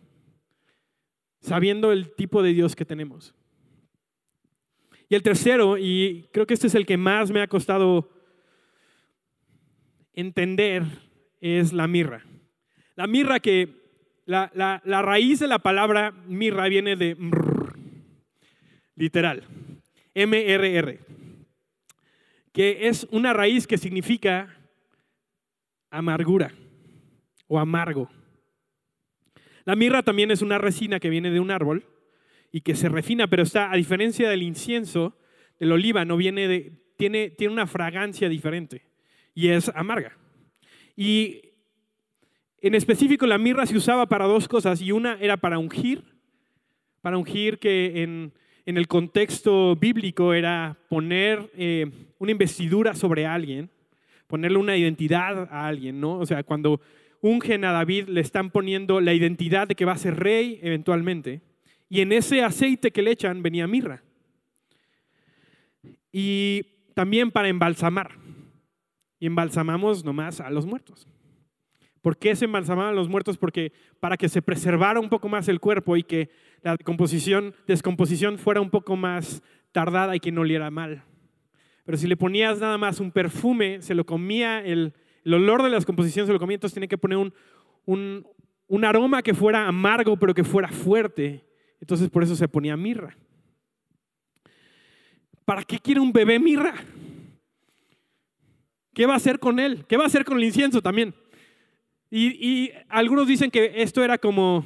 [1.40, 3.34] Sabiendo el tipo de Dios que tenemos.
[5.08, 8.08] Y el tercero, y creo que este es el que más me ha costado
[10.12, 10.84] entender,
[11.40, 12.24] es la mirra.
[12.94, 13.83] La mirra que,
[14.26, 17.16] la, raíz de la palabra mirra viene de
[18.96, 19.44] literal,
[20.14, 21.00] M-R-R
[22.54, 24.56] que es una raíz que significa
[25.90, 26.54] amargura
[27.48, 28.08] o amargo.
[29.64, 31.84] La mirra también es una resina que viene de un árbol
[32.52, 35.18] y que se refina, pero está, a diferencia del incienso,
[35.58, 38.86] del oliva, no viene de, tiene, tiene una fragancia diferente
[39.34, 40.16] y es amarga.
[40.94, 41.53] Y
[42.66, 46.02] en específico la mirra se usaba para dos cosas y una era para ungir,
[47.02, 48.32] para ungir que en,
[48.64, 53.68] el contexto bíblico era poner eh, una investidura sobre alguien,
[54.26, 56.18] ponerle una identidad a alguien, ¿no?
[56.18, 56.80] O sea, cuando
[57.20, 61.42] ungen a David le están poniendo la identidad de que va a ser rey eventualmente,
[61.90, 64.02] y en ese aceite que le echan venía mirra.
[66.10, 66.62] Y
[66.94, 68.12] también para embalsamar.
[69.20, 71.06] Y embalsamamos nomás a los muertos.
[72.04, 73.38] ¿Por qué se embalsamaban los muertos?
[73.38, 76.28] Porque para que se preservara un poco más el cuerpo y que
[76.60, 81.02] la descomposición fuera un poco más tardada y que no oliera mal.
[81.86, 84.92] Pero si le ponías nada más un perfume, se lo comía, el,
[85.24, 87.32] olor de las composiciones se lo comía, entonces tenía que poner un,
[88.66, 91.42] un aroma que fuera amargo, pero que fuera fuerte.
[91.80, 93.16] Entonces por eso se ponía mirra.
[95.46, 96.74] ¿Para qué quiere un bebé mirra?
[98.92, 99.86] ¿Qué va a hacer con él?
[99.88, 101.14] ¿Qué va a hacer con el incienso también?
[102.16, 104.64] Y, algunos dicen que esto era como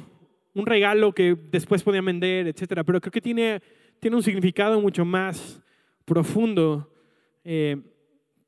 [0.53, 3.59] un regalo que después podían vender, etcétera, pero creo que tiene,
[3.99, 5.59] tiene un significado mucho más
[6.05, 6.93] profundo
[7.43, 7.77] eh,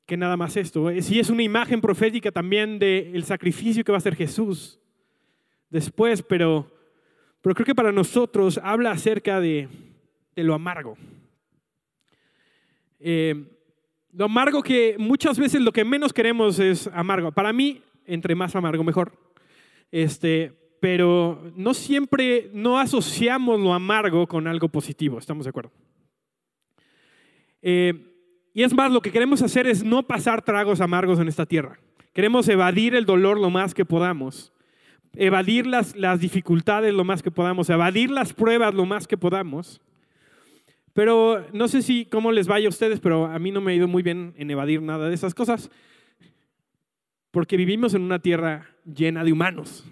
[0.06, 0.88] que nada más esto.
[1.02, 4.80] Sí es una imagen profética también del sacrificio que va a hacer Jesús
[5.72, 6.72] después, pero,
[7.42, 9.68] pero creo que para nosotros habla acerca de,
[10.36, 10.96] lo amargo.
[13.00, 13.48] Eh,
[14.12, 17.32] lo amargo que muchas veces lo que menos queremos es amargo.
[17.32, 19.14] Para mí, entre más amargo, mejor.
[19.92, 25.72] Este, pero no siempre, no asociamos lo amargo con algo positivo, ¿estamos de acuerdo?
[27.62, 27.94] Eh,
[28.54, 31.80] y es más, lo que queremos hacer es no pasar tragos amargos en esta tierra.
[32.14, 34.52] Queremos evadir el dolor lo más que podamos,
[35.16, 39.82] evadir las, las dificultades lo más que podamos, evadir las pruebas lo más que podamos.
[40.94, 43.76] Pero no sé si cómo les vaya a ustedes, pero a mí no me ha
[43.76, 45.72] ido muy bien en evadir nada de esas cosas,
[47.32, 49.86] porque vivimos en una tierra llena de humanos.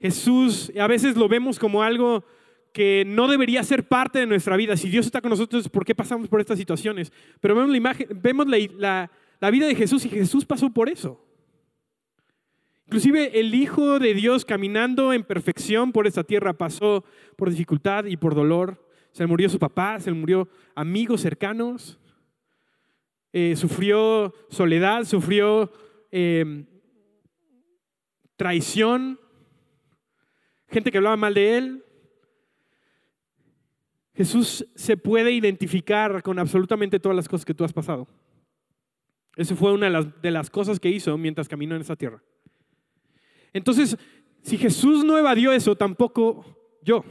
[0.00, 2.24] Jesús a veces lo vemos como algo
[2.72, 4.76] que no debería ser parte de nuestra vida.
[4.76, 7.12] Si Dios está con nosotros, ¿por qué pasamos por estas situaciones?
[7.40, 11.24] Pero vemos la imagen, vemos la, la vida de Jesús y Jesús pasó por eso.
[12.86, 17.04] Inclusive el Hijo de Dios caminando en perfección por esta tierra pasó
[17.36, 18.86] por dificultad y por dolor.
[19.12, 21.98] Se murió su papá, se murió amigos cercanos,
[23.32, 25.72] eh, sufrió soledad, sufrió
[26.10, 26.66] em,
[28.36, 29.18] traición,
[30.68, 31.84] gente que hablaba mal de él.
[34.14, 38.06] Jesús se puede identificar con absolutamente todas las cosas que tú has pasado.
[39.36, 42.22] Esa fue una de las, cosas que hizo mientras caminó en esta tierra.
[43.54, 43.96] Entonces,
[44.42, 46.44] si Jesús no evadió eso, tampoco
[46.82, 47.04] yo.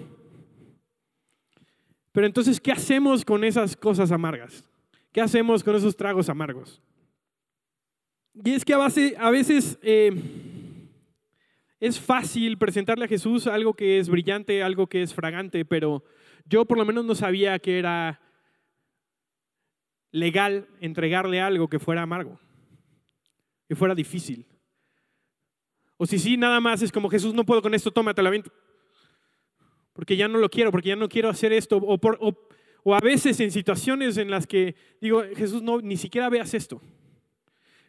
[2.11, 4.70] Pero entonces, ¿qué hacemos con esas cosas amargas?
[5.11, 6.81] ¿Qué hacemos con esos tragos amargos?
[8.33, 10.11] Y es que a, veces eh,
[11.79, 16.03] es fácil presentarle a Jesús algo que es brillante, algo que es fragante, pero
[16.45, 18.21] yo por lo menos no sabía que era
[20.11, 22.39] legal entregarle algo que fuera amargo,
[23.67, 24.45] que fuera difícil.
[25.97, 28.51] O si sí, nada más es como Jesús, no puedo con esto, tómate la viento.
[29.93, 31.77] Porque ya no lo quiero, porque ya no quiero hacer esto.
[31.77, 31.99] O,
[32.85, 36.81] a veces en situaciones en las que digo, Jesús, no, ni siquiera veas esto.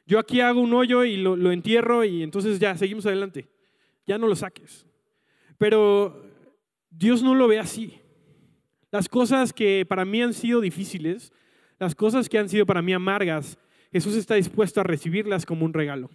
[0.07, 3.49] Yo aquí hago un hoyo y lo, lo entierro y entonces ya, seguimos adelante.
[4.07, 4.87] Ya no lo saques.
[5.59, 6.25] Pero
[6.91, 7.99] Dios no lo ve así.
[8.91, 11.33] Las cosas que para mí han sido difíciles,
[11.79, 13.59] las cosas que han sido para mí amargas,
[13.91, 16.11] Jesús está dispuesto a recibirlas como un regalo.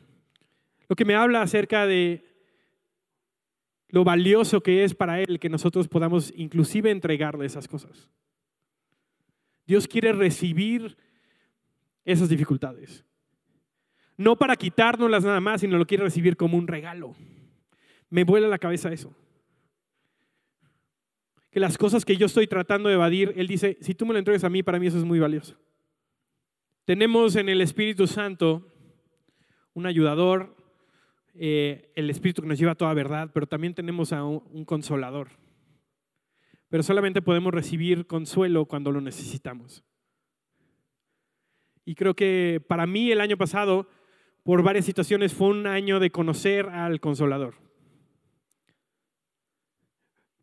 [0.88, 2.24] Lo que me habla acerca de
[3.90, 8.10] lo valioso que es para Él que nosotros podamos inclusive entregarle esas cosas.
[9.68, 10.98] Dios quiere recibir
[12.06, 13.06] esas dificultades.
[14.16, 17.16] No para quitárnoslas nada más, sino lo quiere recibir como un regalo.
[18.10, 19.14] Me vuela la cabeza eso.
[21.52, 24.20] Que las cosas que yo estoy tratando de evadir, Él dice, si tú me lo
[24.20, 25.56] entregas a mí, para mí eso es muy valioso.
[26.86, 28.72] Tenemos en el Espíritu Santo
[29.74, 30.56] un ayudador,
[31.36, 35.30] eh, el Espíritu que nos lleva a toda verdad, pero también tenemos a un, consolador.
[36.70, 39.84] Pero solamente podemos recibir consuelo cuando lo necesitamos.
[41.86, 43.88] Y creo que para mí el año pasado,
[44.44, 47.56] por varias situaciones, fue un año de conocer al consolador.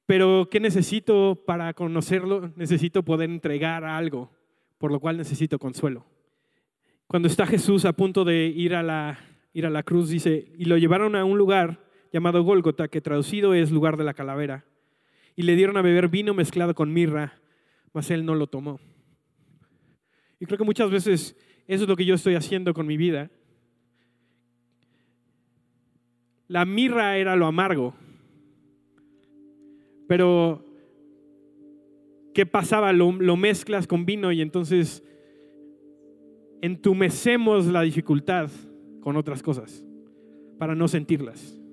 [0.07, 2.53] Pero ¿qué necesito para conocerlo?
[2.57, 4.31] Necesito poder entregar algo,
[4.79, 6.07] por lo cual necesito consuelo.
[7.07, 9.19] Cuando está Jesús a punto de ir a la
[9.55, 11.81] ir a la cruz, dice, y lo llevaron a un lugar
[12.13, 14.65] llamado Gólgota, que traducido es lugar de la calavera,
[15.37, 17.41] y le dieron a beber vino mezclado con mirra,
[17.93, 18.81] mas él no lo tomó.
[20.39, 23.31] Y creo que muchas veces eso es lo que yo estoy haciendo con mi vida.
[26.47, 27.95] La mirra era lo amargo,
[30.07, 30.65] pero
[32.35, 32.93] ¿qué pasaba?
[32.93, 35.03] Lo, lo mezclas con vino y entonces
[36.61, 38.51] entumecemos la dificultad
[39.01, 39.85] con otras cosas
[40.59, 41.64] para no sentirlas.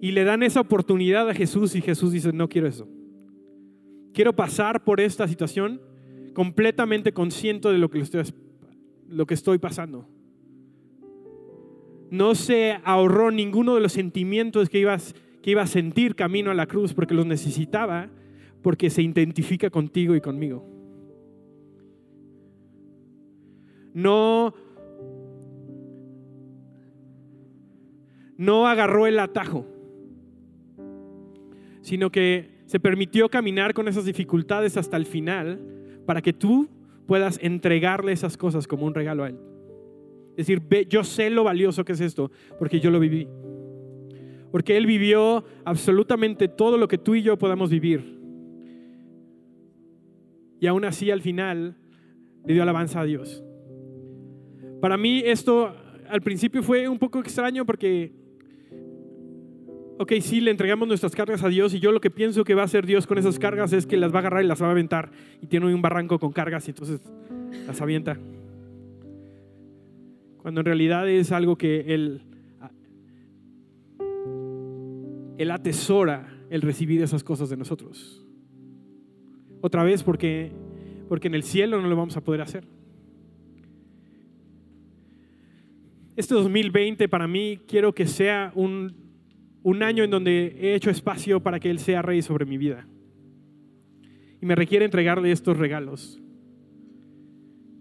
[0.00, 2.88] Y le dan esa oportunidad a Jesús y Jesús dice, no quiero eso.
[4.12, 5.80] Quiero pasar por esta situación
[6.34, 8.22] completamente consciente de lo que estoy,
[9.08, 10.08] lo que estoy pasando.
[12.10, 16.54] No se ahorró ninguno de los sentimientos que, ibas, que iba a sentir camino a
[16.54, 18.10] la cruz porque los necesitaba,
[18.62, 20.76] porque se identifica contigo y conmigo.
[23.96, 24.52] no,
[28.36, 29.64] no agarró el atajo,
[31.86, 35.60] sino que se permitió caminar con esas dificultades hasta el final
[36.04, 36.68] para que tú
[37.06, 39.38] puedas entregarle esas cosas como un regalo a Él.
[40.36, 43.28] Es decir, yo sé lo valioso que es esto, porque yo lo viví.
[44.50, 48.18] Porque Él vivió absolutamente todo lo que tú y yo podamos vivir.
[50.58, 51.76] Y aún así al final
[52.44, 53.44] le dio alabanza a Dios.
[54.80, 55.72] Para mí esto
[56.08, 58.12] al principio fue un poco extraño porque
[59.98, 62.62] ok, sí, le entregamos nuestras cargas a Dios y yo lo que pienso que va
[62.62, 64.68] a hacer Dios con esas cargas es que las va a agarrar y las va
[64.68, 67.00] a aventar y tiene un barranco con cargas y entonces
[67.66, 68.18] las avienta.
[70.38, 72.22] Cuando en realidad es algo que Él,
[75.38, 78.24] él atesora el recibir esas cosas de nosotros.
[79.60, 80.52] Otra vez porque,
[81.08, 82.64] porque en el cielo no lo vamos a poder hacer.
[86.14, 89.05] Este 2020 para mí quiero que sea un
[89.66, 92.86] un año en donde he hecho espacio para que Él sea rey sobre mi vida.
[94.40, 96.22] Y me requiere entregarle estos regalos.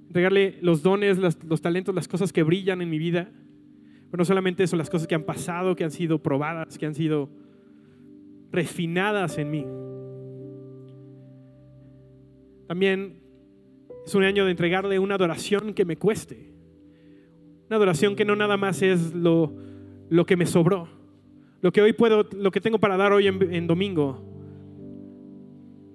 [0.08, 3.30] Entregarle los dones, los, talentos, las cosas que brillan en mi vida.
[4.10, 6.96] Pero no solamente eso, las cosas que han pasado, que han sido probadas, que han
[6.96, 7.30] sido
[8.52, 9.68] refinadas en mí.
[12.68, 13.20] También
[14.08, 16.52] es un año de entregarle una adoración que me cueste.
[17.68, 19.56] Una adoración que no nada más es lo,
[20.10, 21.05] lo que me sobró,
[21.66, 24.24] lo que hoy puedo, lo que tengo para dar hoy en, domingo,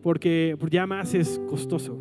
[0.03, 1.97] porque ya más es costoso.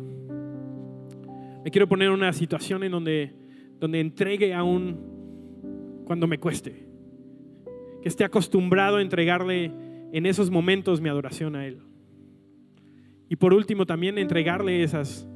[1.64, 3.32] Me quiero poner en una situación en donde,
[3.78, 6.84] donde entregue aún cuando me cueste.
[8.02, 9.70] Que esté acostumbrado a entregarle
[10.12, 11.78] en esos momentos mi adoración a Él.
[13.28, 15.28] Y por último, también entregarle esas,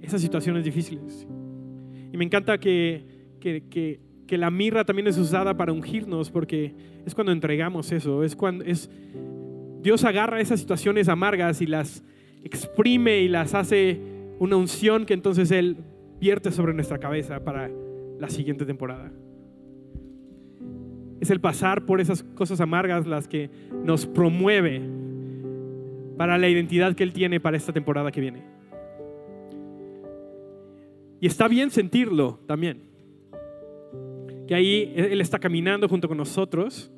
[0.00, 1.24] esas situaciones difíciles.
[2.12, 3.04] Y me encanta que,
[3.38, 8.36] que que la mirra también es usada para ungirnos, porque es cuando entregamos eso, es
[8.36, 8.90] cuando es
[9.82, 12.04] Dios agarra esas situaciones amargas y las
[12.44, 14.00] exprime y las hace
[14.38, 15.76] una unción que entonces Él
[16.20, 17.70] vierte sobre nuestra cabeza para
[18.18, 19.12] la siguiente temporada.
[21.20, 23.50] Es el pasar por esas cosas amargas las que
[23.84, 24.82] nos promueve
[26.16, 28.44] para la identidad que Él tiene para esta temporada que viene.
[31.20, 32.91] Y está bien sentirlo también
[34.52, 36.92] que ahí Él está caminando junto con nosotros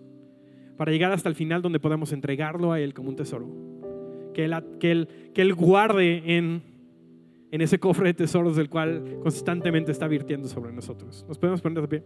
[0.76, 3.46] para llegar hasta el final donde podamos entregarlo a Él como un tesoro.
[4.34, 6.62] Que Él, que él, que él guarde en,
[7.52, 11.24] en ese cofre de tesoros del cual constantemente está virtiendo sobre nosotros.
[11.28, 12.02] ¿Nos podemos poner de pie?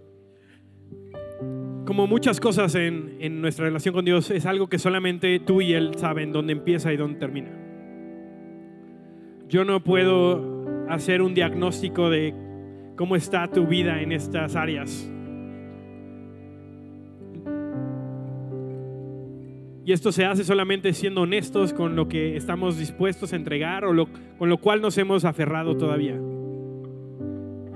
[1.86, 5.72] Como muchas cosas en, en nuestra relación con Dios, es algo que solamente tú y
[5.72, 7.53] Él saben dónde empieza y dónde termina.
[9.49, 12.34] Yo no puedo hacer un diagnóstico de
[12.96, 15.11] cómo está tu vida en estas áreas
[19.89, 24.07] Y esto se hace solamente siendo honestos con lo que estamos dispuestos a entregar o
[24.36, 26.20] con lo cual nos hemos aferrado todavía.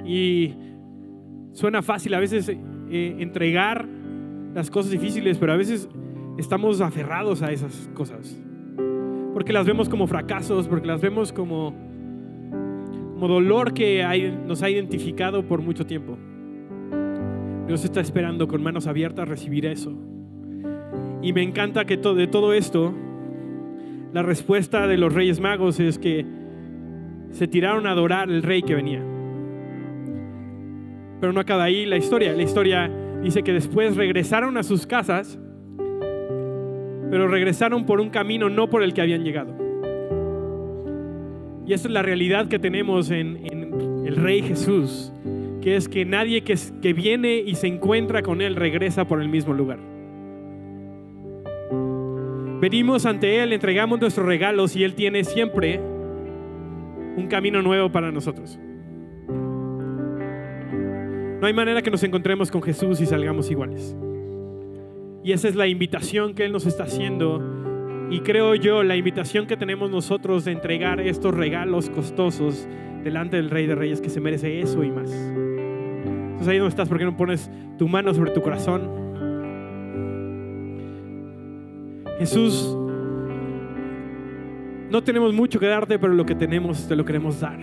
[0.05, 0.53] Y
[1.53, 3.89] suena fácil a veces eh, entregar
[4.53, 5.89] las cosas difíciles, pero a veces
[6.37, 8.39] estamos aferrados a esas cosas.
[9.33, 11.75] Porque las vemos como fracasos, porque las vemos como,
[13.15, 16.19] como dolor que nos ha identificado por mucho tiempo.
[17.67, 20.12] Dios está esperando con manos abiertas recibir eso.
[21.23, 22.93] Y me encanta que de todo esto,
[24.13, 26.27] la respuesta de los reyes magos es que
[27.31, 29.03] se tiraron a adorar al rey que venía.
[31.21, 32.33] Pero no acaba ahí la historia.
[32.33, 32.91] La historia
[33.23, 35.39] dice que después regresaron a sus casas,
[37.11, 39.55] pero regresaron por un camino no por el que habían llegado.
[41.65, 43.39] Y esa es la realidad que tenemos en,
[44.05, 45.13] el Rey Jesús,
[45.61, 49.55] que es que nadie que viene y se encuentra con Él regresa por el mismo
[49.55, 49.92] lugar.
[52.63, 58.57] Venimos ante Él, entregamos nuestros regalos y Él tiene siempre un camino nuevo para nosotros.
[61.41, 63.97] No hay manera que nos encontremos con Jesús y salgamos iguales.
[65.25, 67.43] Y esa es la invitación que Él nos está haciendo.
[68.11, 72.69] Y creo yo, la invitación que tenemos nosotros de entregar estos regalos costosos
[73.03, 75.11] delante del Rey de Reyes que se merece eso y más.
[75.11, 79.02] Entonces ahí donde estás, ¿por qué no pones tu mano sobre tu corazón?
[82.23, 82.79] Jesús,
[84.91, 87.59] no tenemos mucho que darte, pero lo que tenemos te lo queremos dar.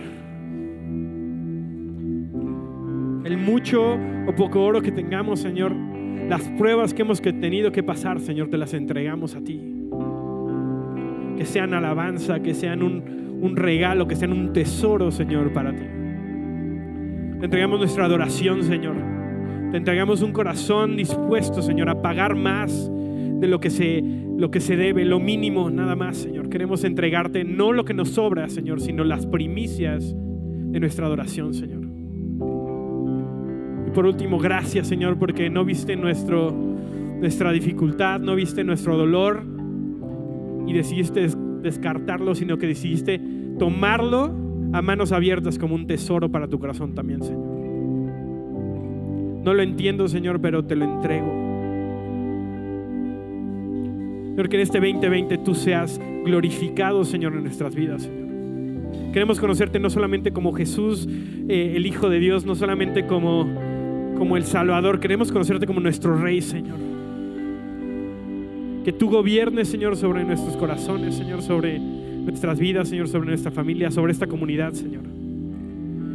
[3.24, 3.94] El mucho
[4.26, 5.74] o poco oro que tengamos, Señor,
[6.28, 9.88] las pruebas que hemos tenido que pasar, Señor, te las entregamos a ti.
[11.38, 15.86] Que sean alabanza, que sean un, regalo, que sean un tesoro, Señor, para ti.
[17.38, 18.96] Te entregamos nuestra adoración, Señor.
[19.70, 22.90] Te entregamos un corazón dispuesto, Señor, a pagar más
[23.40, 24.02] de lo que se,
[24.36, 26.50] lo que se debe, lo mínimo, nada más, Señor.
[26.50, 31.80] Queremos entregarte no lo que nos sobra, Señor, sino las primicias de nuestra adoración, Señor.
[33.86, 39.42] Y por último, gracias, Señor, porque no viste nuestro, nuestra dificultad, no viste nuestro dolor
[40.66, 41.26] y decidiste
[41.62, 43.20] descartarlo, sino que decidiste
[43.58, 44.34] tomarlo
[44.72, 47.50] a manos abiertas como un tesoro para tu corazón también, Señor.
[49.42, 51.49] No lo entiendo, Señor, pero te lo entrego.
[54.30, 58.30] Señor, que en este 2020 tú seas glorificado, Señor, en nuestras vidas, Señor.
[59.12, 61.08] Queremos conocerte no solamente como Jesús,
[61.48, 63.46] eh, el Hijo de Dios, no solamente como,
[64.16, 66.78] como el Salvador, queremos conocerte como nuestro Rey, Señor.
[68.84, 73.90] Que tú gobiernes, Señor, sobre nuestros corazones, Señor, sobre nuestras vidas, Señor, sobre nuestra familia,
[73.90, 75.02] sobre esta comunidad, Señor.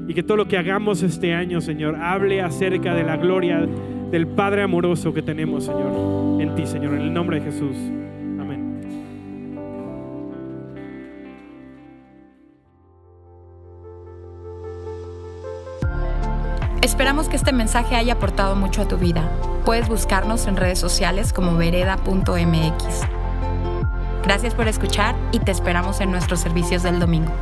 [0.08, 3.68] Y que todo lo que hagamos este año, Señor, hable acerca de la gloria
[4.16, 7.76] del Padre amoroso que tenemos, Señor, en ti, Señor, en el nombre de Jesús.
[8.40, 8.80] Amén.
[16.82, 19.30] Esperamos que este mensaje haya aportado mucho a tu vida.
[19.66, 23.02] Puedes buscarnos en redes sociales como vereda.mx.
[24.24, 27.34] Gracias por escuchar y te esperamos en nuestros servicios del domingo.